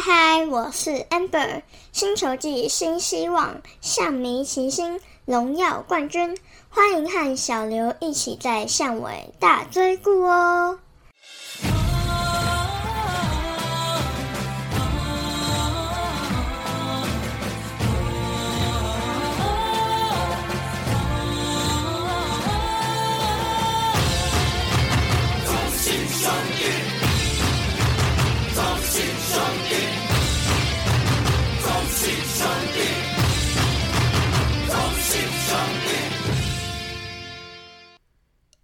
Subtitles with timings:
[0.00, 10.78] 嗨嗨，我是 Amber，新球季新希望，象迷齐心，荣耀冠军，欢迎和小刘一起在巷尾大追顾哦。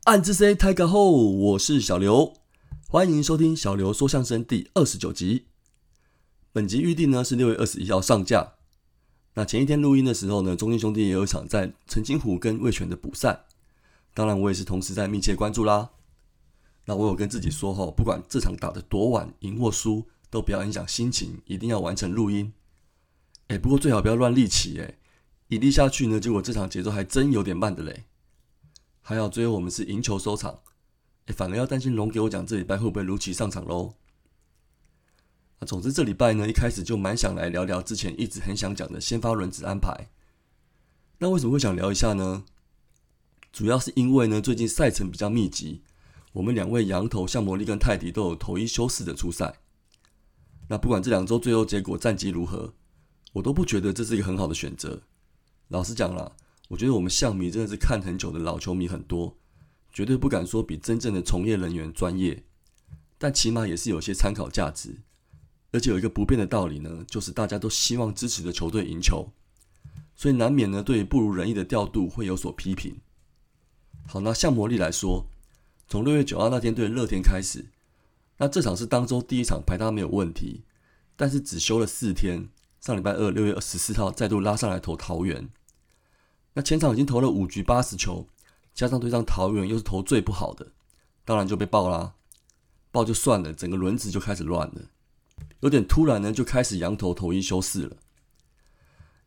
[0.05, 2.35] 暗之 C 太个后，我是小刘，
[2.91, 5.47] 欢迎收听小刘说相声第二十九集。
[6.53, 8.53] 本集预定呢是六月二十一号上架。
[9.33, 13.47] 那前一天录音的时候呢，中信兄弟也有一场在陈金虎跟魏权的补赛，
[14.13, 15.93] 当然我也是同时在密切关注啦。
[16.85, 22.53] 那我有跟自己说吼，不管这场打的多晚，赢或输，都不要影响心情，一定要完成录音。
[23.49, 24.99] 哎，不过最好不要乱立起，哎，
[25.49, 28.05] 一立下去呢，结果这场节奏还真有点慢的嘞。
[29.07, 30.61] 还好，最后我们是赢球收场。
[31.27, 33.97] 哎，反而要担心龙给我讲这礼拜会不会如期上场喽？
[35.61, 40.09] 那总之这礼拜呢，一开始就蛮想来聊聊之前一直很想讲的先发轮值安排。
[41.19, 42.47] 那为什么会想聊一下呢？
[43.53, 45.83] 主要是因为呢，最近赛程比较密集，
[46.33, 49.59] 我们两位羊头像魔力跟泰迪都有头一休四的出赛。
[50.69, 52.73] 那不管这两周最后结果战绩如何，
[53.35, 55.03] 我都不觉得这是一个很好的选择。
[55.69, 56.35] 老实讲了。
[56.69, 59.37] 我觉得我们象迷真的是看很久的老球迷很多，
[59.93, 62.43] 绝对不敢说比真正的从业人员专业，
[63.19, 64.97] 但起码也是有些参考价值。
[65.73, 69.33] 而且有一个不变的道理呢，就是大家都希望支持的球队赢球，
[70.15, 72.97] 所以难免呢对不如人意的调度会有所批评。
[74.07, 75.27] 好，那像魔力来说，
[75.89, 77.67] 从六月九号那天对乐天开始，
[78.39, 80.63] 那这场是当周第一场排他没有问题，
[81.17, 82.49] 但是只休了四天，
[82.81, 85.49] 上礼拜二六月二十四号再度拉上来投桃园。
[86.55, 88.29] 那前场已经投了五局八十球，
[88.73, 90.73] 加上对上桃园又是投最不好的，
[91.25, 92.15] 当然就被爆啦。
[92.93, 94.83] 爆就算了，整个轮子就开始乱了，
[95.61, 97.97] 有点突然呢，就开始羊头投一休四了。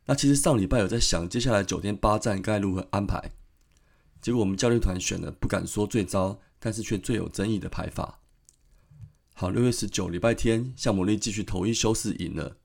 [0.05, 3.31] 那其实上礼拜有在想，接下来九天八战该如何安排，
[4.21, 8.19] 结果我们教练团选了不敢说最糟，但是却最有争议的排法。
[9.33, 12.55] 好，六月十九礼拜天，向魔力继续投一休四赢了。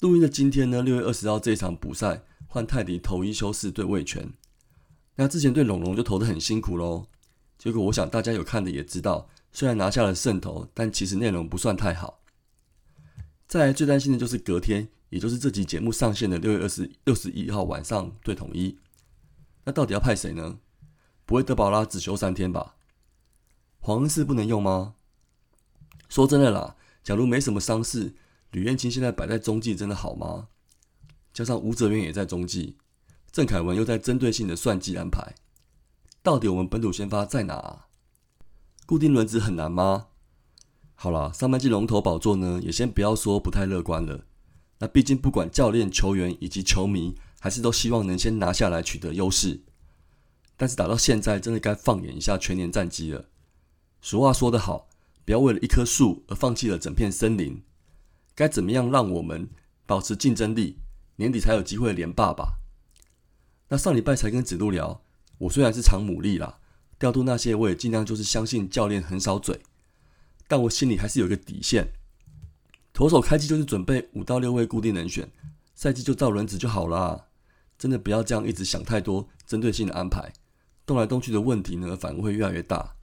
[0.00, 2.24] 录音的今天呢，六月二十号这一场补赛。
[2.46, 4.32] 换泰迪投一休四对魏权，
[5.16, 7.06] 那之前对龙龙就投的很辛苦喽。
[7.58, 12.20] 结果我想大家有看的也知道，虽然拿下了胜投，但其实内容不算太好。
[13.48, 18.78] 再来最担心的就是隔天，也就是这集节目上线的六月二十六十一号晚上对统一，
[19.64, 20.58] 那到底要派谁呢？
[21.24, 22.76] 不会德保拉只休三天吧？
[23.80, 24.94] 黄恩赐不能用吗？
[26.08, 28.14] 说真的啦，假如没什么伤势，
[28.50, 30.48] 吕彦青现在摆在中继真的好吗？
[31.36, 32.78] 加上吴哲源也在中继，
[33.30, 35.34] 郑凯文又在针对性的算计安排，
[36.22, 37.88] 到底我们本土先发在哪？
[38.86, 40.06] 固定轮值很难吗？
[40.94, 44.24] 好了，上半季龙头宝座呢，也先不要说不太乐观了。
[44.78, 49.60] 那毕竟不管教练、球员以及球迷，还是都希望能先拿下来取得优势。
[50.56, 53.26] 但是打到现在，真的该放眼一下全年战绩了。
[54.00, 54.88] 俗话说得好，
[55.26, 57.62] 不要为了一棵树而放弃了整片森林。
[58.34, 59.50] 该怎么样让我们
[59.84, 60.78] 保持竞争力？
[61.16, 62.58] 年底才有机会连霸吧？
[63.68, 65.02] 那上礼拜才跟子路聊，
[65.38, 66.58] 我虽然是长牡蛎啦，
[66.98, 69.60] 调度那些我也尽量就是相信教练很少嘴，
[70.46, 71.88] 但我心里还是有一个底线。
[72.92, 75.28] 投手开机就是准备五到六位固定人选，
[75.74, 77.26] 赛季就照轮子就好啦。
[77.76, 80.32] 真的不要这样一直想太多针对性的安排，
[80.86, 82.96] 动来动去的问题呢反而会越来越大。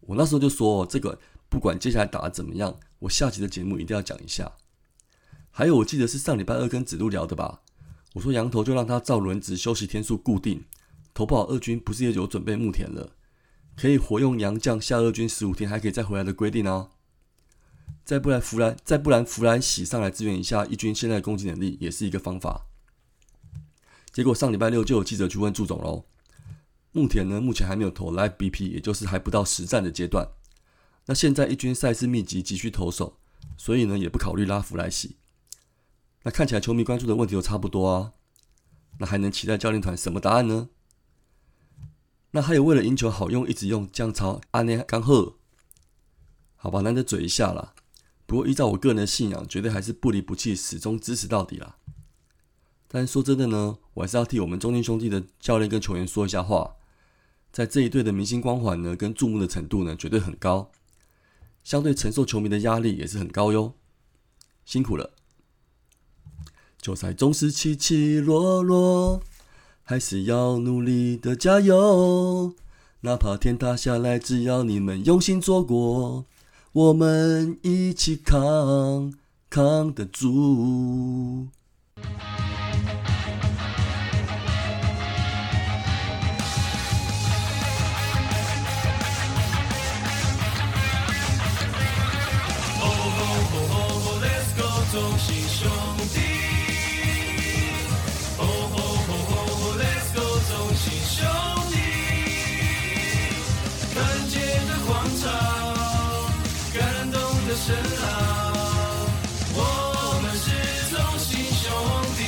[0.00, 4.50] 我那时候就说，这个不管接下来打的怎么样，我下期的节目一定要讲一下。
[5.50, 7.60] 还有，我记得是上礼拜二跟子路聊的吧？
[8.14, 10.64] 我说羊头就让他照轮值休息天数固定，
[11.14, 13.12] 投不好二军不是也有准备木田了，
[13.76, 16.90] 可以活用杨将下二军十五天还可以再回来的规定啊。
[18.04, 22.66] 再不然弗兰，再不然弗兰喜上来支援一下一军现在攻击能力也是一个方法。
[24.12, 26.04] 结果上礼拜六就有记者去问祝总喽，
[26.90, 30.28] 木田呢目前还没有投 Live BP，也就是还不到实战的阶段。
[31.06, 33.18] 那现在一军赛事密集，急需投手，
[33.56, 35.16] 所以呢也不考虑拉弗莱喜。
[36.22, 38.12] 那看起来球迷关注的问题都差不多啊，
[38.98, 40.68] 那还能期待教练团什么答案呢？
[42.32, 45.36] 那还有为了赢球好用，一直用姜超、阿内刚赫，
[46.56, 47.74] 好吧，难得嘴一下啦。
[48.26, 51.78] 不过依照我个人的信仰，绝对还是不离不弃，始终支持到底啦。
[52.86, 56.76] 但是说真的呢，我还是要替我们中间兄弟的教练跟球员说一下话，
[57.50, 60.70] 在这一队的明星光环呢，跟注目的程度呢，绝对很高，
[61.64, 63.74] 相对承受球迷的压力也是很高哟。
[64.64, 65.14] 辛苦了。
[66.82, 69.20] 球赛总是起起落落，
[69.82, 72.54] 还是要努力的加油。
[73.02, 76.24] 哪怕天塌下来，只要你们用心做过，
[76.72, 79.12] 我们一起扛，
[79.50, 81.48] 扛得住。
[104.00, 105.28] 团结的广场，
[106.72, 106.80] 感
[107.12, 108.02] 动的声浪，
[109.52, 109.60] 我
[110.22, 110.48] 们是
[110.96, 111.68] 同心兄
[112.16, 112.18] 弟。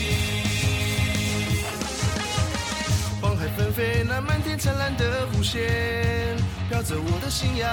[3.23, 6.37] 黄海纷飞，那漫天灿烂的弧线，
[6.69, 7.67] 飘着我的信仰。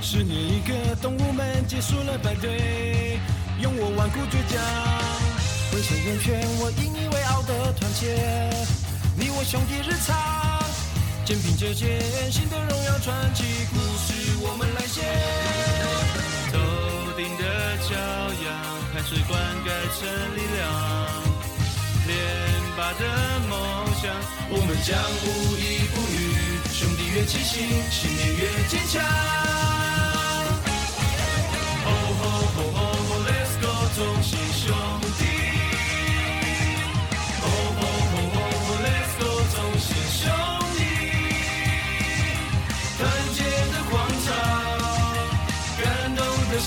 [0.00, 3.20] 十年一个动物们结束了排队，
[3.60, 4.62] 用我顽固倔强，
[5.70, 8.16] 挥手眼圈，我引以为傲的团结，
[9.14, 10.43] 你我兄弟日常。
[11.24, 11.98] 肩并着肩，
[12.30, 14.12] 新的荣耀传奇故事
[14.42, 15.00] 我们来写。
[16.52, 16.58] 头
[17.16, 17.42] 顶的
[17.88, 17.96] 骄
[18.44, 18.52] 阳，
[18.92, 19.32] 汗水灌
[19.64, 20.04] 溉成
[20.36, 20.60] 力量。
[22.06, 22.12] 连
[22.76, 23.00] 拔的
[23.48, 23.52] 梦
[24.02, 24.12] 想，
[24.50, 24.92] 我们将
[25.24, 26.14] 无依不语。
[26.70, 27.54] 兄弟越齐心，
[27.90, 29.83] 信念越坚强。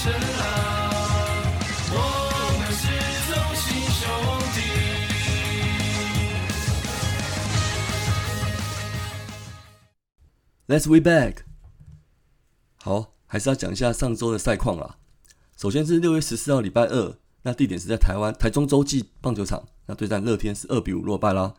[0.07, 2.00] 动
[2.59, 3.68] 的声浪。
[10.68, 11.44] Let's we back。
[12.81, 14.98] 好，还是要讲一下上周的赛况啦。
[15.56, 21.54] 首先是六月十四号礼拜二，那地点是在台湾台中洲际棒球场，那对战乐天是二比五落败啦。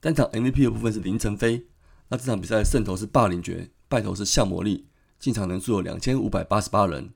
[0.00, 1.66] 单场 MVP 的部分是林晨飞，
[2.08, 7.12] 那这场比赛的胜投是霸凌爵，败投是向魔力，进场人数有两千五百八十八人。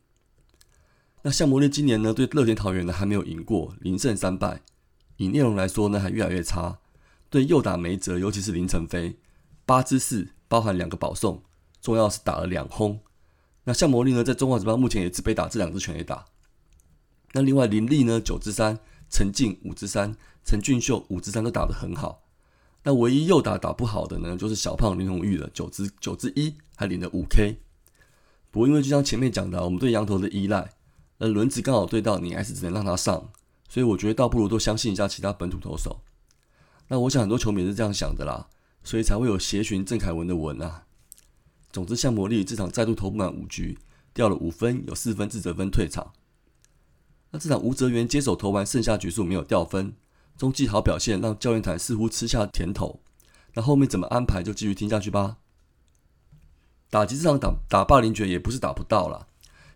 [1.28, 4.62] 那向魔力今年呢对乐天桃园呢还没有赢过，零胜三败。
[5.19, 6.78] 以内容来说呢还越来越差，
[7.28, 9.19] 对右打没辙，尤其是林晨飞
[9.66, 10.28] 八之四。
[10.48, 11.42] 包含两个保送，
[11.82, 13.00] 重要是打了两轰。
[13.64, 16.25] 那像魔力呢，在中华职棒目前也只被打这两支全垒打。
[17.32, 18.78] 那另外林立呢，九支三，
[19.10, 20.16] 陈静五支三，
[20.46, 22.22] 陈俊秀五支三都打得很好。
[22.84, 27.58] 那唯一右打打不好的呢，就是小胖林红玉了，九支九支一，还领了五 K。
[28.50, 30.72] 不过因为就像前面讲的，我们对羊头的依赖，
[31.18, 33.30] 那轮子刚好对到你，还是只能让他上。
[33.68, 36.00] 所以我觉得倒不如多相信一下其他本土投手。
[36.88, 38.48] 那我想很多球迷是这样想的啦。
[38.84, 40.86] 所以才会有协寻郑凯文的文啊。
[41.70, 43.78] 总之，像魔力这场再度投不满五局，
[44.14, 46.14] 掉了五分，有四分自责分退场。
[47.30, 49.94] 那这场吴泽元接手投完剩下局数没有掉分，
[50.38, 53.02] 中继好表现让教练团似乎吃下甜头。
[53.52, 55.36] 那后面怎么安排就继续听下去吧。
[56.88, 59.27] 打击这场打打霸凌爵也不是打不到了。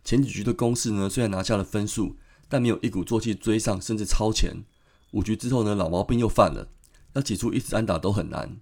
[0.04, 2.16] 前几局的攻势呢，虽然拿下了分数，
[2.49, 4.64] 但没有一鼓作气追上，甚至超前。
[5.12, 6.69] 五局之后呢，老毛病又犯了，
[7.12, 8.56] 要挤出一直安打都很难。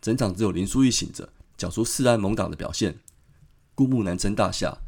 [0.00, 2.98] 整场只有林书义醒着，缴出四安猛打的表现，
[3.74, 4.78] 顾木难撑大下。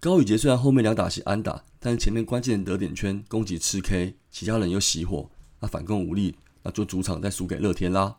[0.00, 8.16] 高宇杰虽然后面两打是安打，但是前面关键的得点圈攻击吃 K，其他人又熄火，那反攻无力，那就主场再输给乐天啦。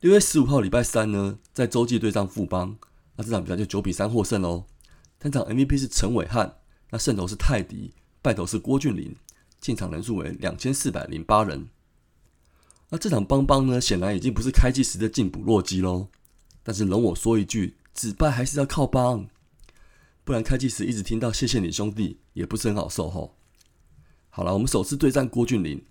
[0.00, 2.76] 六月十五号礼拜三呢，在洲际对上富邦，
[3.16, 4.64] 那这场比赛就九比三获胜喽。
[5.18, 6.58] 单场 MVP 是陈伟汉，
[6.90, 9.16] 那胜投是泰迪，败投是郭俊麟，
[9.60, 11.68] 进场人数为两千四百零八人。
[12.90, 16.08] 那这场邦邦呢，显然已经不是开季时的进补弱鸡喽。
[16.62, 19.26] 但是容我说一句，只败还是要靠邦，
[20.22, 23.34] 不然开季时一直听到谢谢你兄弟，也不是很好受吼。
[24.30, 25.84] 好了，我们首次对战郭俊麟，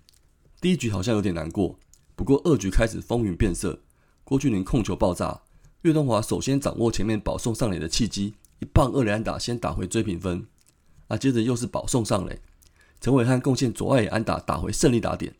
[0.58, 1.78] 第一局好像有点难过，
[2.16, 3.82] 不过二局开始风云变色，
[4.24, 5.42] 郭俊麟控球爆炸，
[5.82, 10.46] 岳东华首先掌握前面保送上垒的契机，一棒二连打先打回追平分，
[11.06, 12.40] 啊，接着又是保送上垒，
[13.00, 15.34] 陈伟汉贡献左外野安打打回胜利打点。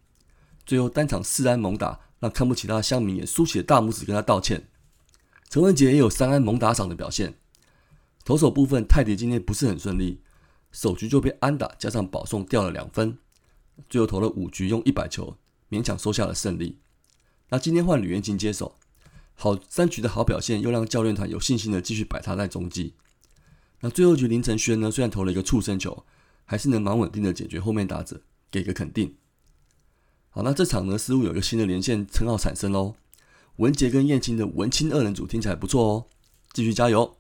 [0.65, 4.69] 最后单场四安猛打，让看不起他的乡民也竖起了大拇指跟他道歉。
[5.49, 7.39] 陈文杰也有三安猛打赏的表现。
[8.25, 10.21] 投手部分，泰迪今天不是很顺利，
[10.71, 13.19] 首局就被安打加上保送掉了两分，
[13.89, 15.39] 最后投了五局用一百球，
[15.71, 16.79] 勉强收下了胜利。
[17.49, 18.77] 那今天换吕元琴接手，
[19.35, 22.95] 好三局的好表现，又让教练团有信心的继续摆他在中继。
[23.81, 26.05] 那最后局林晨轩呢，虽然投了一个触身球，
[26.45, 29.17] 还是能蛮稳定的解决后面打者，给个肯定。
[30.31, 32.95] 好，那这场呢，似乎有一个新的连线称号产生喽。
[33.57, 36.07] 文杰跟燕青的文青二人组听起来不错哦，
[36.53, 37.17] 继续加油。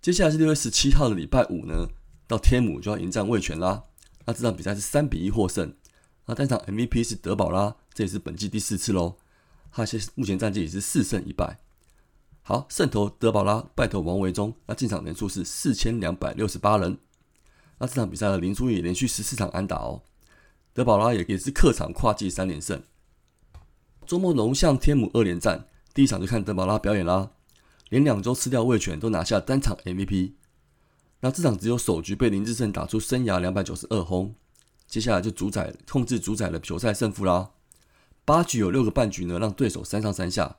[0.00, 1.88] 接下来是六月十七号的礼拜五呢，
[2.26, 3.84] 到天母就要迎战味全啦。
[4.26, 5.74] 那这场比赛是三比一获胜。
[6.26, 9.16] 那单场 MVP 是德保啦，这也是本季第四次喽。
[9.72, 11.58] 他现目前战绩也是四胜一败。
[12.50, 14.52] 好，胜投德保拉，败投王维忠。
[14.66, 16.98] 那进场人数是四千两百六十八人。
[17.78, 20.02] 那这场比赛的林书义连续十四场安打哦。
[20.72, 22.82] 德保拉也也是客场跨季三连胜。
[24.04, 27.30] 周末龙象天母二连战，第一场就看德保拉表演啦，
[27.88, 30.32] 连两周吃掉味全都拿下单场 MVP。
[31.20, 34.34] 那这场只有首局被林志胜打出生涯两百九十二轰，
[34.88, 37.52] 接下来就主宰控制主宰了球赛胜负啦。
[38.24, 40.56] 八局有六个半局呢，让对手三上三下。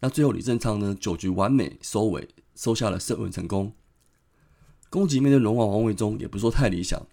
[0.00, 3.72] 那最后李正昌呢，九局完美收尾，收下了胜稳成功。
[4.90, 7.06] 攻击面对龙王王维忠也不说太理想。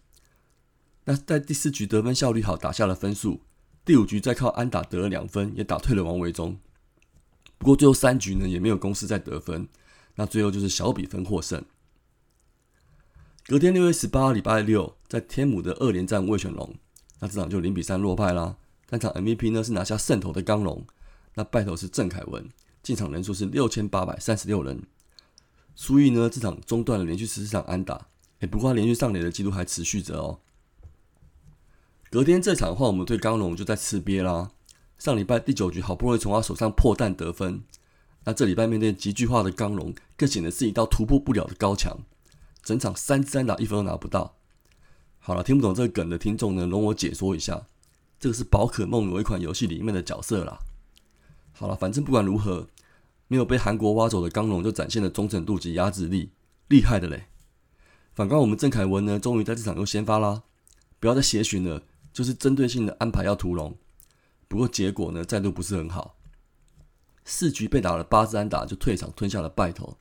[1.05, 3.41] 那在第四局得分效率好，打下了分数。
[3.83, 6.57] 第五局再靠安打得了两分，也打退了王维忠。
[7.57, 9.67] 不过最后三局呢，也没有公司在得分。
[10.15, 11.63] 那最后就是小比分获胜。
[13.47, 16.73] 隔天六月十八，礼拜六，在天母的二连战魏选龙，
[17.19, 18.57] 那这场就零比三落败啦。
[18.87, 20.85] 单场 MVP 呢是拿下胜投的刚龙，
[21.35, 22.49] 那败投是郑凯文，
[22.85, 24.83] 进场人数是六千八百三十六人。
[25.73, 28.05] 苏毅呢这场中断了连续十四场安打，
[28.41, 30.39] 哎，不过他连续上垒的记录还持续着哦。
[32.11, 34.51] 隔天这场的话，我们对刚龙就在吃瘪啦。
[34.99, 37.63] 上礼拜第九局好不容易从他手上破蛋得分，
[38.25, 41.97] 那这礼拜面对极具化的刚龙，更显得是一道突破不了的高墙。
[42.61, 44.35] 整场三支安打一分都拿不到。
[45.17, 47.65] 好了，听不懂这个梗的听众呢，容我解说一下，
[48.19, 50.59] 这个是宝可梦有一款游戏里面的角色啦。
[51.51, 52.67] 好了，反正不管如何，
[53.27, 56.31] 没有被韩国挖走的刚龙就展现了忠诚度及压制力，
[56.67, 57.27] 厉害的嘞。
[58.13, 60.43] 反观我们郑凯文呢，终于在这场又先发啦，
[60.99, 63.75] 不要再协寻了，就是针对性的安排要屠龙。
[64.47, 66.15] 不过结果呢，再度不是很好，
[67.25, 69.97] 四局被打了八支安打就退场吞下了败投。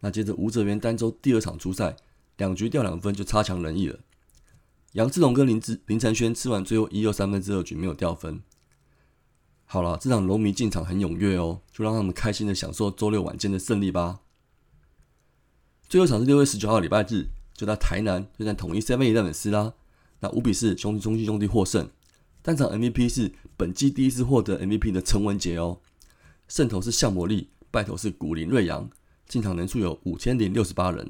[0.00, 1.96] 那接着吴哲元单周第二场出赛，
[2.36, 4.00] 两局掉两分就差强人意了。
[4.92, 8.42] 杨志龙跟林志林承轩吃完最后一又三分之二局没有掉分。
[9.72, 14.18] 好了，这场龙迷进场很踊跃哦，就让他们开心的享受周六晚间的胜利吧。
[15.88, 19.74] 最后场是六月十九号礼拜日，就在台南对战统一 seven 一的粉丝啦。
[20.18, 21.88] 那五比四兄弟中心兄弟获胜，
[22.42, 25.78] 单场 MVP 是本季第一次获得 MVP 的陈文杰哦。
[26.48, 28.90] 胜投是向魔力，败投是古林瑞阳。
[29.28, 31.08] 进场人数有五千零六十八人。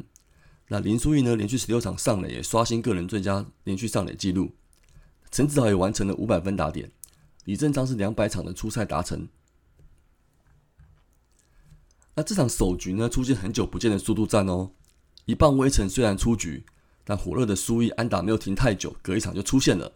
[0.68, 1.34] 那林书义呢？
[1.34, 4.50] 连续十六场上垒，也刷新个人最佳连续上垒纪录。
[5.30, 6.90] 陈子豪也完成了五百分打点。
[7.44, 9.28] 李正章是两百场的初赛达成。
[12.14, 14.72] 那这场首局呢，出现很久不见的速度战哦。
[15.24, 16.64] 一棒微尘虽然出局，
[17.04, 19.92] 但火热的苏毅安打没有停太久，隔一场就出现了。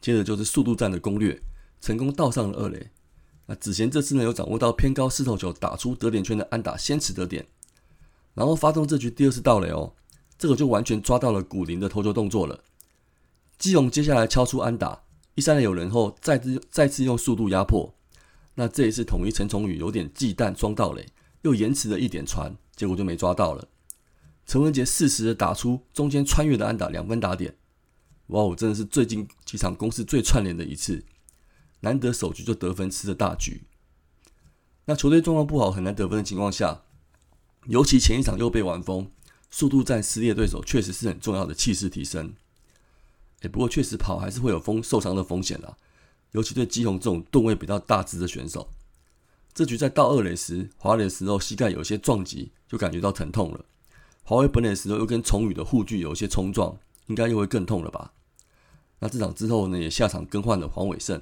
[0.00, 1.40] 接着就是速度战的攻略，
[1.80, 2.90] 成功倒上了二垒。
[3.46, 7.46] 那子贤这次呢，有掌握到偏高四头球打出得点圈的安打，先持得点，
[8.34, 9.94] 然后发动这局第二次盗垒哦，
[10.38, 12.64] 这个就完全抓到了古林的投球动作了。
[13.58, 15.02] 基隆接下来敲出安打，
[15.34, 17.94] 一三垒有人后，再次再次用速度压迫。
[18.54, 21.06] 那这一次统一陈崇宇有点忌惮双道垒，
[21.40, 23.68] 又延迟了一点传，结果就没抓到了。
[24.44, 27.56] 陈文杰适时的打出中间穿越的安打，两分打点。
[28.26, 31.04] 哇哦，真的是最近几场攻势最串联的一次。
[31.80, 33.62] 难得首局就得分，吃的大局。
[34.84, 36.82] 那球队状况不好，很难得分的情况下，
[37.66, 39.10] 尤其前一场又被完封，
[39.50, 42.34] 速度战撕裂对手，确实是很重要的气势提升。
[43.42, 45.76] 哎，不过确实跑还是会有风受伤的风险啦，
[46.30, 48.70] 尤其对基宏这种吨位比较大只的选手。
[49.52, 53.64] 这局在到二垒时，滑垒的时候膝盖有些撞击，就感觉到疼痛了。
[54.22, 58.14] 滑回本垒的时候又跟崇宇的护具有一些冲撞，应该又会更痛了吧？
[59.00, 61.20] 那这场之后呢，也下场更换了黄伟胜。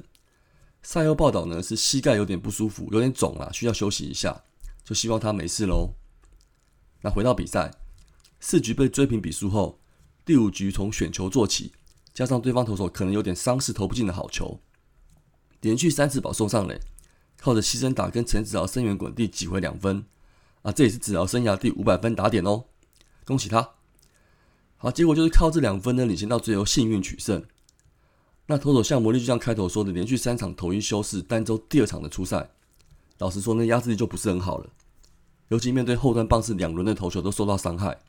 [0.82, 4.44] 赛后报道呢是膝盖有点不舒服，有点肿了，需要休息一下，
[4.84, 5.94] 就希望他没事喽。
[7.02, 7.72] 那回到比赛，
[8.38, 9.80] 四局被追平比数后，
[10.24, 11.72] 第五局从选球做起，
[12.12, 14.60] 加上对方投手可能有点伤势投不进的好球，
[15.60, 16.80] 连续三次保送上垒，
[17.38, 20.04] 靠着牺牲打跟陈子豪生源滚地挤回两分，
[20.62, 22.64] 啊，这也是子豪生涯第五百分打点哦，
[23.24, 23.70] 恭喜他。
[24.76, 27.44] 好，结果就是靠这两分呢领先到最后幸运取胜。
[28.46, 32.50] 那投手像魔力就像开头说的，连续三场投一休四，单周第二场的出赛，
[33.18, 34.70] 老实说，那压制力就不是很好了。
[35.48, 38.00] 尤其面对后端棒次两轮的投球都受到伤害。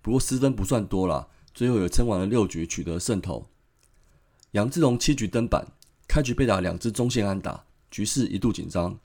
[0.00, 3.46] 不过失分不算多啦，最后也撑完了六局，取得胜投。
[4.52, 5.66] 杨志龙七局登板，
[6.08, 8.98] 开局被打两支中线安打，局势一度紧张。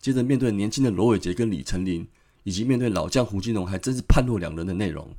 [0.00, 2.06] 接着面对年轻的罗伟杰跟李成林，
[2.42, 5.16] 以及面对老将胡金龙，还真是判若两人的内容。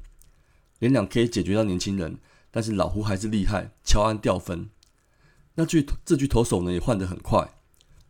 [0.79, 2.20] 连两 K 解决到年轻人，
[2.51, 4.70] 但是老胡还是厉害，敲安掉分。
[5.55, 7.55] 那句这局投手呢也换得很快，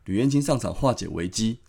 [0.03, 1.59] 吕彦青上场化解危机。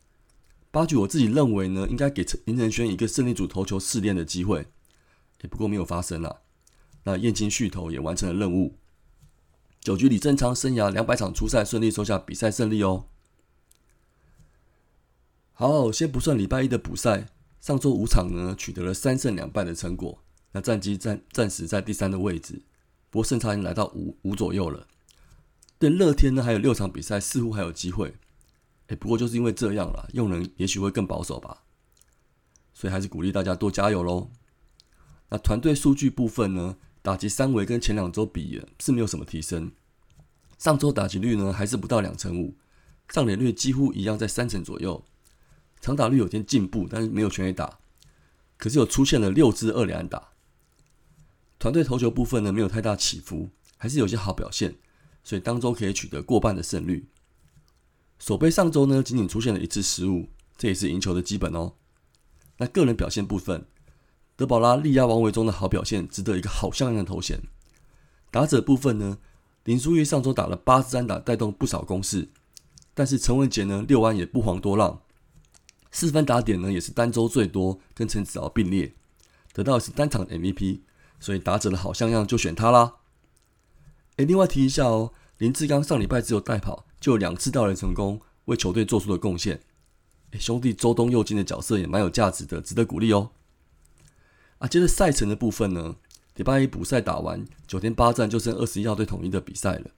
[0.70, 4.66] 八局我自己认为呢，应该给林承轩一个胜利组投球试炼的机会，
[5.42, 6.40] 也不过没有发生啦。
[7.06, 8.78] 那燕青续投也完成了任务。
[9.80, 13.06] 九局李正昌生涯两百场初赛顺利收下比赛胜利哦。
[15.52, 17.28] 好，先不算礼拜一的补赛，
[17.60, 20.20] 上周五场呢取得了三胜两败的成果，
[20.50, 22.60] 那战绩暂暂时在第三的位置，
[23.08, 24.88] 不过胜差已经来到五五左右了。
[25.78, 28.16] 对乐天呢还有六场比赛似乎还有机会，
[28.88, 31.62] 哎，不过就是因为这样了，用人也许会更保守吧，
[32.74, 34.28] 所以还是鼓励大家多加油喽。
[35.28, 36.76] 那团队数据部分呢？
[37.06, 39.70] 打击三围跟前两周比是没有什么提升，
[40.58, 42.56] 上周打击率呢还是不到两成五，
[43.10, 45.04] 上垒率几乎一样在三成左右，
[45.80, 47.78] 长打率有点进步，但是没有全垒打，
[48.56, 50.30] 可是有出现了六支二连打。
[51.60, 54.74] 团队投球部分呢没有太大起伏，还是有些好表现，
[55.22, 57.06] 所以当周可以取得过半的胜率。
[58.18, 61.74] 守备上周呢仅仅出现了一次失误，这也是赢球的基本哦。
[62.56, 63.64] 那个人表现部分。
[64.36, 67.40] 德保拉力压王维中的好表现，值得一个好像样的头衔。
[68.30, 69.18] 打者部分呢，
[69.64, 72.28] 林书玉上周打了八支安打，带动不少攻势。
[72.92, 75.00] 但是陈文杰呢，六安也不遑多让，
[75.90, 78.94] 四分打点呢也是单周最多，跟陈子豪并列，
[79.52, 80.80] 得到的是单场 MVP。
[81.18, 82.96] 所以打者的好像样就选他啦。
[84.16, 89.62] 诶，另外提一下哦，林志刚上礼拜只有代跑，就有两次盗垒成功，为球队做出了贡献。
[90.32, 93.30] 诶，兄弟周东右进的角色也蛮有价值的，值得鼓励哦。
[94.58, 95.96] 啊，接着赛程的部分呢，
[96.36, 99.90] 礼拜一补赛打完，九天八战就剩二十一号对统一的比赛了。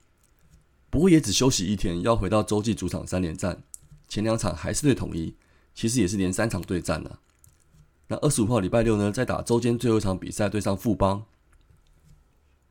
[0.90, 3.62] 不过也只休息一天，要回到洲际主场三连战，
[4.08, 5.34] 前两场还是对统一，
[5.74, 7.20] 其实也是连三场对战了。
[8.08, 11.24] 那二十五号礼拜六呢，再打周间最后一场比赛对上富邦。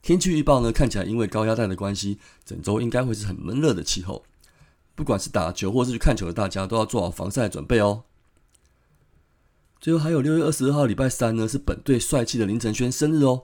[0.02, 4.24] 天气预报呢，看起来因为高压带的关系，整周应该会是很闷热的气候。
[4.96, 8.04] 不管是打球或是去看球的大家，都要做好防晒准备哦。
[9.80, 13.44] 最后还有六月二十二号礼拜三呢，是本队帅气的林承轩生日哦。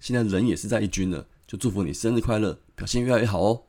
[0.00, 3.62] 现在人也是在一军了，就祝福你生日快乐，表现越来越好哦。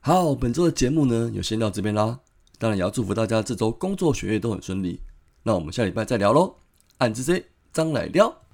[0.00, 2.20] 好，本周的节目呢，就先到这边啦。
[2.58, 5.00] 当然也要祝福大家这周工作学业都很顺利。
[5.42, 6.56] 那我们下礼拜再聊喽。
[6.98, 8.45] 暗之 C 张来撩。